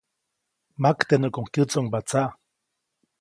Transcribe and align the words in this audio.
Maktenuʼkuŋ 0.81 1.45
kyätsoʼŋba 1.53 1.99
tsaʼ. 2.09 2.29